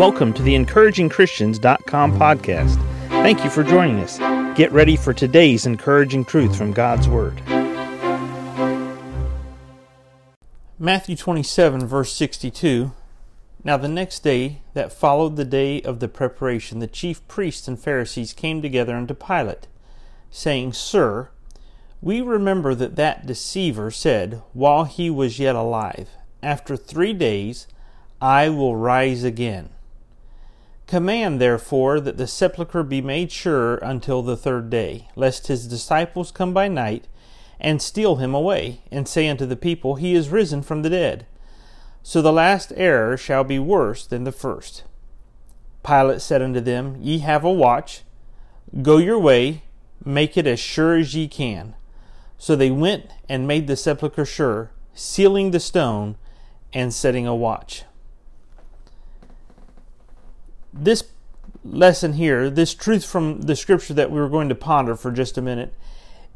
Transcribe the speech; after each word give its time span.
Welcome 0.00 0.32
to 0.32 0.42
the 0.42 0.54
encouragingchristians.com 0.54 2.18
podcast. 2.18 2.76
Thank 3.08 3.44
you 3.44 3.50
for 3.50 3.62
joining 3.62 3.98
us. 3.98 4.16
Get 4.56 4.72
ready 4.72 4.96
for 4.96 5.12
today's 5.12 5.66
encouraging 5.66 6.24
truth 6.24 6.56
from 6.56 6.72
God's 6.72 7.06
Word. 7.06 7.42
Matthew 10.78 11.16
27, 11.16 11.86
verse 11.86 12.14
62. 12.14 12.92
Now 13.62 13.76
the 13.76 13.88
next 13.88 14.20
day 14.20 14.62
that 14.72 14.90
followed 14.90 15.36
the 15.36 15.44
day 15.44 15.82
of 15.82 16.00
the 16.00 16.08
preparation, 16.08 16.78
the 16.78 16.86
chief 16.86 17.28
priests 17.28 17.68
and 17.68 17.78
Pharisees 17.78 18.32
came 18.32 18.62
together 18.62 18.96
unto 18.96 19.12
Pilate, 19.12 19.66
saying, 20.30 20.72
Sir, 20.72 21.28
we 22.00 22.22
remember 22.22 22.74
that 22.74 22.96
that 22.96 23.26
deceiver 23.26 23.90
said, 23.90 24.40
while 24.54 24.84
he 24.84 25.10
was 25.10 25.38
yet 25.38 25.56
alive, 25.56 26.08
After 26.42 26.74
three 26.74 27.12
days 27.12 27.66
I 28.22 28.48
will 28.48 28.76
rise 28.76 29.24
again. 29.24 29.68
Command 30.90 31.40
therefore 31.40 32.00
that 32.00 32.16
the 32.16 32.26
sepulchre 32.26 32.82
be 32.82 33.00
made 33.00 33.30
sure 33.30 33.76
until 33.76 34.22
the 34.22 34.36
third 34.36 34.70
day, 34.70 35.06
lest 35.14 35.46
his 35.46 35.68
disciples 35.68 36.32
come 36.32 36.52
by 36.52 36.66
night 36.66 37.06
and 37.60 37.80
steal 37.80 38.16
him 38.16 38.34
away, 38.34 38.80
and 38.90 39.06
say 39.06 39.28
unto 39.28 39.46
the 39.46 39.54
people, 39.54 39.94
He 39.94 40.16
is 40.16 40.30
risen 40.30 40.62
from 40.62 40.82
the 40.82 40.90
dead. 40.90 41.26
So 42.02 42.20
the 42.20 42.32
last 42.32 42.72
error 42.74 43.16
shall 43.16 43.44
be 43.44 43.60
worse 43.60 44.04
than 44.04 44.24
the 44.24 44.32
first. 44.32 44.82
Pilate 45.84 46.22
said 46.22 46.42
unto 46.42 46.58
them, 46.58 46.96
Ye 47.00 47.18
have 47.18 47.44
a 47.44 47.52
watch, 47.52 48.02
go 48.82 48.96
your 48.96 49.20
way, 49.20 49.62
make 50.04 50.36
it 50.36 50.48
as 50.48 50.58
sure 50.58 50.96
as 50.96 51.14
ye 51.14 51.28
can. 51.28 51.76
So 52.36 52.56
they 52.56 52.72
went 52.72 53.12
and 53.28 53.46
made 53.46 53.68
the 53.68 53.76
sepulchre 53.76 54.26
sure, 54.26 54.72
sealing 54.92 55.52
the 55.52 55.60
stone 55.60 56.16
and 56.72 56.92
setting 56.92 57.28
a 57.28 57.36
watch 57.36 57.84
this 60.72 61.04
lesson 61.64 62.14
here, 62.14 62.48
this 62.50 62.74
truth 62.74 63.04
from 63.04 63.42
the 63.42 63.56
scripture 63.56 63.94
that 63.94 64.10
we 64.10 64.20
were 64.20 64.28
going 64.28 64.48
to 64.48 64.54
ponder 64.54 64.96
for 64.96 65.10
just 65.10 65.38
a 65.38 65.42
minute, 65.42 65.74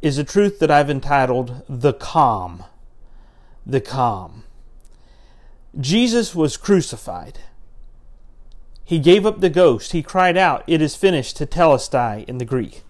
is 0.03 0.19
a 0.19 0.25
truth 0.25 0.59
that 0.59 0.71
I've 0.71 0.91
entitled 0.91 1.63
The 1.69 1.93
Calm. 1.93 2.65
The 3.65 3.81
Calm. 3.81 4.45
Jesus 5.81 6.35
was 6.35 6.57
crucified. 6.57 7.39
He 8.85 8.99
gave 8.99 9.25
up 9.25 9.41
the 9.41 9.51
ghost. 9.51 9.93
He 9.93 10.03
cried 10.03 10.37
out, 10.37 10.63
It 10.67 10.83
is 10.83 10.95
finished, 10.95 11.39
tetelestai 11.39 12.25
in 12.29 12.39
the 12.39 12.45
Greek. 12.45 12.83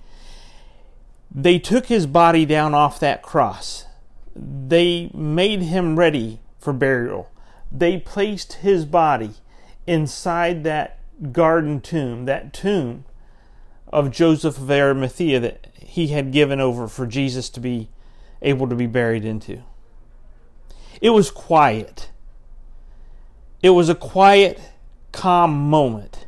They 1.30 1.58
took 1.58 1.86
his 1.86 2.06
body 2.06 2.44
down 2.44 2.74
off 2.74 3.00
that 3.00 3.22
cross. 3.22 3.86
They 4.34 5.10
made 5.14 5.62
him 5.62 5.96
ready 5.96 6.40
for 6.58 6.72
burial. 6.72 7.30
They 7.70 7.98
placed 7.98 8.54
his 8.54 8.84
body 8.84 9.34
inside 9.86 10.64
that 10.64 10.98
garden 11.32 11.80
tomb, 11.80 12.24
that 12.24 12.52
tomb 12.52 13.04
of 13.88 14.10
Joseph 14.10 14.58
of 14.58 14.70
Arimathea 14.70 15.40
that 15.40 15.68
he 15.78 16.08
had 16.08 16.32
given 16.32 16.60
over 16.60 16.88
for 16.88 17.06
Jesus 17.06 17.48
to 17.50 17.60
be 17.60 17.88
able 18.42 18.68
to 18.68 18.74
be 18.74 18.86
buried 18.86 19.24
into. 19.24 19.62
It 21.00 21.10
was 21.10 21.30
quiet. 21.30 22.10
It 23.62 23.70
was 23.70 23.88
a 23.88 23.94
quiet, 23.94 24.60
calm 25.12 25.70
moment. 25.70 26.26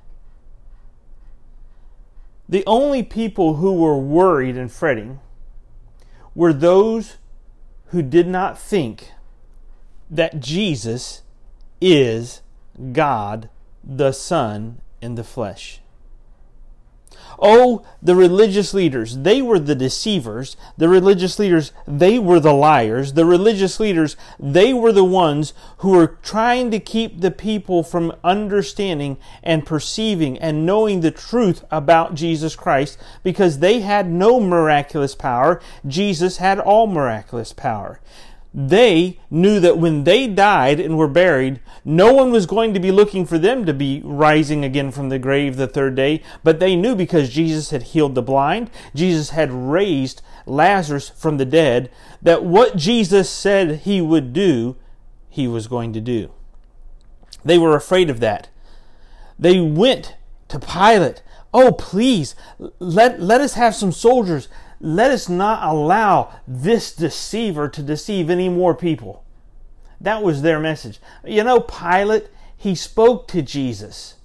The 2.48 2.64
only 2.66 3.02
people 3.02 3.54
who 3.54 3.72
were 3.72 3.98
worried 3.98 4.56
and 4.56 4.70
fretting 4.70 5.20
were 6.34 6.52
those 6.52 7.16
who 7.86 8.02
did 8.02 8.26
not 8.26 8.58
think 8.58 9.10
that 10.10 10.38
Jesus 10.38 11.22
is 11.80 12.42
God 12.92 13.48
the 13.86 14.12
Son 14.12 14.80
in 15.00 15.14
the 15.14 15.24
flesh. 15.24 15.80
Oh, 17.38 17.84
the 18.02 18.16
religious 18.16 18.72
leaders, 18.72 19.18
they 19.18 19.42
were 19.42 19.58
the 19.58 19.74
deceivers. 19.74 20.56
The 20.78 20.88
religious 20.88 21.38
leaders, 21.38 21.72
they 21.86 22.18
were 22.18 22.40
the 22.40 22.52
liars. 22.52 23.12
The 23.12 23.26
religious 23.26 23.78
leaders, 23.78 24.16
they 24.38 24.72
were 24.72 24.92
the 24.92 25.04
ones 25.04 25.52
who 25.78 25.90
were 25.90 26.18
trying 26.22 26.70
to 26.70 26.80
keep 26.80 27.20
the 27.20 27.30
people 27.30 27.82
from 27.82 28.14
understanding 28.24 29.18
and 29.42 29.66
perceiving 29.66 30.38
and 30.38 30.64
knowing 30.64 31.00
the 31.00 31.10
truth 31.10 31.62
about 31.70 32.14
Jesus 32.14 32.56
Christ 32.56 32.98
because 33.22 33.58
they 33.58 33.80
had 33.80 34.10
no 34.10 34.40
miraculous 34.40 35.14
power. 35.14 35.60
Jesus 35.86 36.38
had 36.38 36.58
all 36.58 36.86
miraculous 36.86 37.52
power 37.52 38.00
they 38.58 39.20
knew 39.30 39.60
that 39.60 39.76
when 39.76 40.04
they 40.04 40.26
died 40.26 40.80
and 40.80 40.96
were 40.96 41.08
buried, 41.08 41.60
no 41.84 42.14
one 42.14 42.32
was 42.32 42.46
going 42.46 42.72
to 42.72 42.80
be 42.80 42.90
looking 42.90 43.26
for 43.26 43.38
them 43.38 43.66
to 43.66 43.74
be 43.74 44.00
rising 44.02 44.64
again 44.64 44.90
from 44.90 45.10
the 45.10 45.18
grave 45.18 45.56
the 45.56 45.66
third 45.66 45.94
day, 45.94 46.22
but 46.42 46.58
they 46.58 46.74
knew 46.74 46.96
because 46.96 47.28
Jesus 47.28 47.68
had 47.68 47.82
healed 47.82 48.14
the 48.14 48.22
blind, 48.22 48.70
Jesus 48.94 49.30
had 49.30 49.52
raised 49.52 50.22
Lazarus 50.46 51.10
from 51.10 51.36
the 51.36 51.44
dead, 51.44 51.90
that 52.22 52.44
what 52.44 52.76
Jesus 52.76 53.28
said 53.28 53.80
he 53.80 54.00
would 54.00 54.32
do, 54.32 54.76
he 55.28 55.46
was 55.46 55.68
going 55.68 55.92
to 55.92 56.00
do. 56.00 56.30
They 57.44 57.58
were 57.58 57.76
afraid 57.76 58.08
of 58.08 58.20
that. 58.20 58.48
They 59.38 59.60
went 59.60 60.16
to 60.48 60.58
Pilate. 60.58 61.22
Oh, 61.52 61.72
please, 61.72 62.34
let, 62.78 63.20
let 63.20 63.42
us 63.42 63.52
have 63.52 63.74
some 63.74 63.92
soldiers 63.92 64.48
let 64.80 65.10
us 65.10 65.28
not 65.28 65.62
allow 65.62 66.32
this 66.46 66.94
deceiver 66.94 67.68
to 67.68 67.82
deceive 67.82 68.30
any 68.30 68.48
more 68.48 68.74
people. 68.74 69.24
That 70.00 70.22
was 70.22 70.42
their 70.42 70.60
message. 70.60 71.00
You 71.24 71.44
know, 71.44 71.60
Pilate, 71.60 72.28
he 72.56 72.74
spoke 72.74 73.28
to 73.28 73.42
Jesus. 73.42 74.16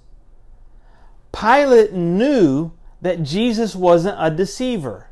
Pilate 1.32 1.92
knew 1.92 2.72
that 3.00 3.22
Jesus 3.22 3.74
wasn't 3.74 4.16
a 4.18 4.30
deceiver. 4.30 5.08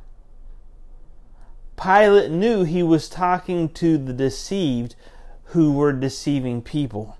Pilate 1.82 2.30
knew 2.30 2.64
he 2.64 2.82
was 2.82 3.08
talking 3.08 3.68
to 3.70 3.96
the 3.96 4.12
deceived 4.12 4.94
who 5.44 5.72
were 5.72 5.92
deceiving 5.92 6.60
people. 6.60 7.16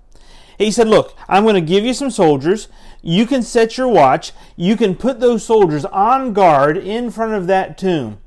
He 0.61 0.71
said, 0.71 0.87
Look, 0.87 1.15
I'm 1.27 1.43
going 1.43 1.55
to 1.55 1.61
give 1.61 1.83
you 1.83 1.93
some 1.93 2.11
soldiers. 2.11 2.67
You 3.01 3.25
can 3.25 3.41
set 3.41 3.77
your 3.77 3.87
watch. 3.87 4.31
You 4.55 4.77
can 4.77 4.95
put 4.95 5.19
those 5.19 5.43
soldiers 5.43 5.85
on 5.85 6.33
guard 6.33 6.77
in 6.77 7.09
front 7.09 7.33
of 7.33 7.47
that 7.47 7.77
tomb 7.77 8.19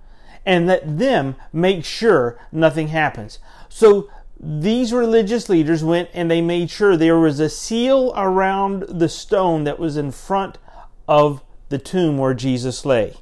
and 0.44 0.66
let 0.66 0.98
them 0.98 1.36
make 1.52 1.84
sure 1.84 2.38
nothing 2.50 2.88
happens. 2.88 3.38
So 3.68 4.10
these 4.38 4.92
religious 4.92 5.48
leaders 5.48 5.84
went 5.84 6.10
and 6.12 6.30
they 6.30 6.42
made 6.42 6.70
sure 6.70 6.96
there 6.96 7.18
was 7.18 7.40
a 7.40 7.48
seal 7.48 8.12
around 8.16 8.82
the 8.88 9.08
stone 9.08 9.64
that 9.64 9.78
was 9.78 9.96
in 9.96 10.10
front 10.10 10.58
of 11.06 11.40
the 11.68 11.78
tomb 11.78 12.18
where 12.18 12.34
Jesus 12.34 12.84
lay. 12.84 13.14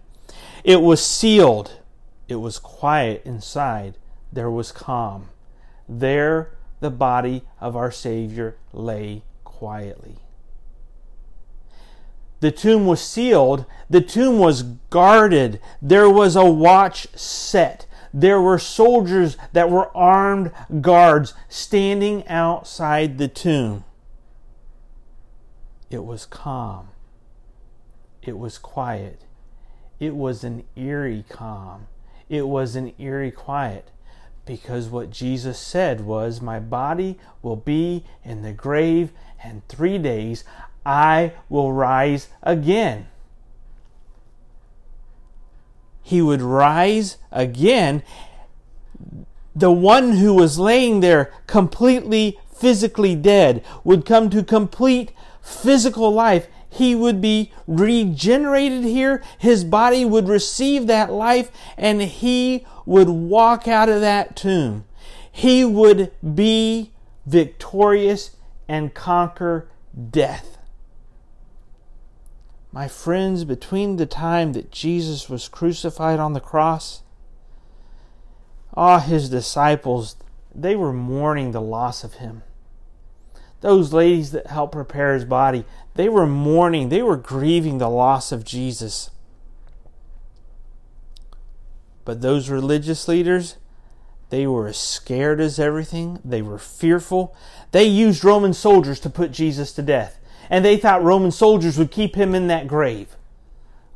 It 0.64 0.80
was 0.80 1.04
sealed. 1.04 1.80
It 2.28 2.36
was 2.36 2.58
quiet 2.58 3.22
inside. 3.24 3.98
There 4.32 4.50
was 4.50 4.72
calm. 4.72 5.28
There 5.88 6.56
the 6.82 6.90
body 6.90 7.42
of 7.60 7.76
our 7.76 7.90
Savior 7.90 8.56
lay 8.72 9.22
quietly. 9.44 10.16
The 12.40 12.50
tomb 12.50 12.86
was 12.86 13.00
sealed. 13.00 13.64
The 13.88 14.00
tomb 14.00 14.38
was 14.40 14.64
guarded. 14.90 15.60
There 15.80 16.10
was 16.10 16.34
a 16.34 16.44
watch 16.44 17.06
set. 17.14 17.86
There 18.12 18.40
were 18.40 18.58
soldiers 18.58 19.36
that 19.52 19.70
were 19.70 19.96
armed 19.96 20.50
guards 20.80 21.34
standing 21.48 22.26
outside 22.26 23.16
the 23.16 23.28
tomb. 23.28 23.84
It 25.88 26.04
was 26.04 26.26
calm. 26.26 26.88
It 28.22 28.36
was 28.36 28.58
quiet. 28.58 29.22
It 30.00 30.16
was 30.16 30.42
an 30.42 30.64
eerie 30.74 31.24
calm. 31.28 31.86
It 32.28 32.48
was 32.48 32.74
an 32.74 32.92
eerie 32.98 33.30
quiet 33.30 33.92
because 34.44 34.88
what 34.88 35.10
Jesus 35.10 35.58
said 35.58 36.02
was, 36.02 36.40
My 36.40 36.58
body 36.58 37.18
will 37.42 37.56
be 37.56 38.04
in 38.24 38.42
the 38.42 38.52
grave, 38.52 39.10
and 39.42 39.66
three 39.68 39.98
days 39.98 40.44
I 40.84 41.32
will 41.48 41.72
rise 41.72 42.28
again. 42.42 43.08
He 46.02 46.20
would 46.20 46.42
rise 46.42 47.18
again. 47.30 48.02
The 49.54 49.70
one 49.70 50.12
who 50.12 50.34
was 50.34 50.58
laying 50.58 51.00
there 51.00 51.32
completely 51.46 52.38
physically 52.54 53.14
dead 53.14 53.64
would 53.84 54.04
come 54.04 54.30
to 54.30 54.42
complete 54.42 55.12
physical 55.42 56.10
life 56.10 56.48
he 56.72 56.94
would 56.94 57.20
be 57.20 57.52
regenerated 57.66 58.84
here. 58.84 59.22
His 59.38 59.62
body 59.62 60.06
would 60.06 60.26
receive 60.26 60.86
that 60.86 61.12
life 61.12 61.50
and 61.76 62.00
he 62.00 62.64
would 62.84 63.08
walk 63.08 63.68
out 63.68 63.88
of 63.88 64.00
that 64.00 64.36
tomb. 64.36 64.84
He 65.30 65.64
would 65.64 66.12
be 66.34 66.92
victorious 67.26 68.36
and 68.68 68.94
conquer 68.94 69.68
death. 70.10 70.58
My 72.72 72.88
friends, 72.88 73.44
between 73.44 73.96
the 73.96 74.06
time 74.06 74.54
that 74.54 74.70
Jesus 74.70 75.28
was 75.28 75.48
crucified 75.48 76.18
on 76.18 76.32
the 76.32 76.40
cross, 76.40 77.02
ah, 78.74 78.98
his 78.98 79.28
disciples, 79.28 80.16
they 80.54 80.74
were 80.74 80.92
mourning 80.92 81.52
the 81.52 81.60
loss 81.60 82.02
of 82.04 82.14
him. 82.14 82.42
those 83.60 83.92
ladies 83.92 84.32
that 84.32 84.48
helped 84.48 84.72
prepare 84.72 85.14
his 85.14 85.24
body, 85.24 85.64
they 85.94 86.08
were 86.08 86.26
mourning, 86.26 86.88
they 86.88 87.02
were 87.02 87.16
grieving 87.16 87.78
the 87.78 87.88
loss 87.88 88.32
of 88.32 88.44
Jesus. 88.44 89.10
But 92.04 92.20
those 92.20 92.50
religious 92.50 93.06
leaders, 93.08 93.56
they 94.30 94.46
were 94.46 94.68
as 94.68 94.78
scared 94.78 95.40
as 95.40 95.58
everything. 95.58 96.18
They 96.24 96.42
were 96.42 96.58
fearful. 96.58 97.36
They 97.70 97.84
used 97.84 98.24
Roman 98.24 98.54
soldiers 98.54 98.98
to 99.00 99.10
put 99.10 99.30
Jesus 99.30 99.72
to 99.74 99.82
death. 99.82 100.18
And 100.50 100.64
they 100.64 100.76
thought 100.76 101.02
Roman 101.02 101.30
soldiers 101.30 101.78
would 101.78 101.90
keep 101.90 102.14
him 102.14 102.34
in 102.34 102.46
that 102.48 102.66
grave. 102.66 103.16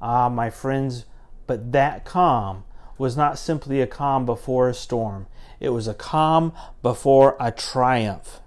Ah, 0.00 0.28
my 0.28 0.50
friends, 0.50 1.06
but 1.46 1.72
that 1.72 2.04
calm 2.04 2.64
was 2.98 3.16
not 3.16 3.38
simply 3.38 3.80
a 3.80 3.86
calm 3.86 4.26
before 4.26 4.68
a 4.68 4.74
storm, 4.74 5.26
it 5.60 5.70
was 5.70 5.88
a 5.88 5.94
calm 5.94 6.52
before 6.82 7.36
a 7.40 7.50
triumph. 7.50 8.40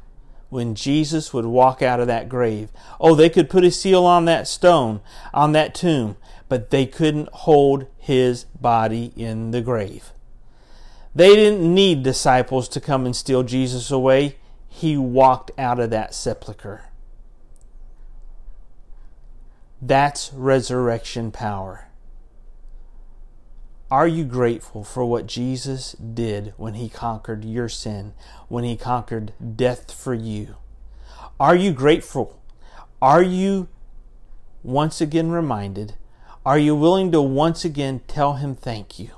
When 0.49 0.73
Jesus 0.73 1.31
would 1.31 1.45
walk 1.45 1.83
out 1.83 1.99
of 1.99 2.07
that 2.07 2.27
grave, 2.27 2.71
oh, 2.99 3.13
they 3.13 3.29
could 3.29 3.51
put 3.51 3.63
a 3.63 3.69
seal 3.69 4.05
on 4.05 4.25
that 4.25 4.47
stone, 4.47 5.01
on 5.31 5.51
that 5.51 5.75
tomb, 5.75 6.17
but 6.49 6.71
they 6.71 6.85
couldn't 6.85 7.29
hold 7.29 7.85
his 7.97 8.43
body 8.59 9.13
in 9.15 9.51
the 9.51 9.61
grave. 9.61 10.11
They 11.15 11.35
didn't 11.35 11.73
need 11.73 12.03
disciples 12.03 12.67
to 12.69 12.81
come 12.81 13.05
and 13.05 13.15
steal 13.15 13.43
Jesus 13.43 13.89
away. 13.91 14.37
He 14.67 14.97
walked 14.97 15.51
out 15.57 15.79
of 15.79 15.89
that 15.91 16.13
sepulchre. 16.13 16.85
That's 19.81 20.31
resurrection 20.33 21.31
power. 21.31 21.85
Are 23.91 24.07
you 24.07 24.23
grateful 24.23 24.83
for 24.83 25.03
what 25.03 25.25
Jesus 25.25 25.93
did 25.93 26.53
when 26.57 26.75
he 26.75 26.89
conquered 26.89 27.43
your 27.43 27.69
sin, 27.69 28.13
when 28.47 28.63
he 28.63 28.77
conquered 28.77 29.33
death 29.55 29.91
for 29.91 30.13
you? 30.13 30.57
Are 31.39 31.55
you 31.55 31.71
grateful? 31.71 32.39
Are 33.01 33.23
you 33.23 33.67
once 34.61 35.01
again 35.01 35.31
reminded? 35.31 35.95
Are 36.49 36.57
you 36.57 36.75
willing 36.75 37.11
to 37.11 37.21
once 37.21 37.63
again 37.63 38.01
tell 38.07 38.37
him 38.37 38.55
thank 38.55 38.97
you? 38.97 39.11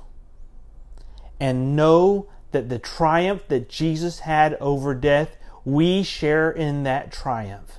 And 1.40 1.74
know 1.74 2.28
that 2.50 2.68
the 2.68 2.78
triumph 2.78 3.48
that 3.48 3.70
Jesus 3.70 4.18
had 4.18 4.52
over 4.60 4.94
death, 4.94 5.38
we 5.64 6.02
share 6.02 6.50
in 6.50 6.82
that 6.82 7.10
triumph. 7.10 7.78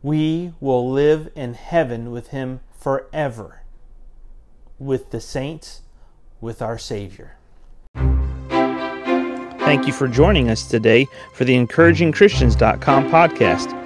We 0.00 0.52
will 0.60 0.88
live 0.88 1.28
in 1.34 1.54
heaven 1.54 2.12
with 2.12 2.28
him 2.28 2.60
forever 2.70 3.62
with 4.78 5.10
the 5.10 5.20
saints, 5.20 5.80
with 6.40 6.62
our 6.62 6.78
Savior. 6.78 7.38
Thank 7.96 9.88
you 9.88 9.92
for 9.92 10.06
joining 10.06 10.50
us 10.50 10.68
today 10.68 11.08
for 11.34 11.44
the 11.44 11.54
encouragingchristians.com 11.56 13.10
podcast. 13.10 13.85